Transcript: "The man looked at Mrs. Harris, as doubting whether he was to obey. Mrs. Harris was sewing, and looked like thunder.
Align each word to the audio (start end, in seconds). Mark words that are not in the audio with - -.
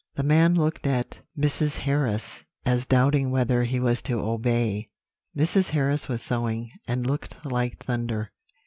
"The 0.15 0.23
man 0.23 0.55
looked 0.55 0.87
at 0.87 1.19
Mrs. 1.37 1.75
Harris, 1.77 2.39
as 2.65 2.87
doubting 2.87 3.29
whether 3.29 3.65
he 3.65 3.79
was 3.79 4.01
to 4.01 4.19
obey. 4.19 4.89
Mrs. 5.37 5.69
Harris 5.69 6.07
was 6.09 6.23
sewing, 6.23 6.71
and 6.87 7.05
looked 7.05 7.37
like 7.45 7.85
thunder. 7.85 8.31